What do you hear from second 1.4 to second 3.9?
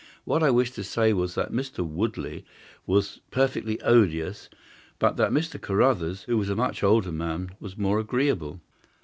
Mr. Woodley was perfectly